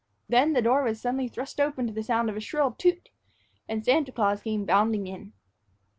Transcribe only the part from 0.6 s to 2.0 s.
door was suddenly thrust open to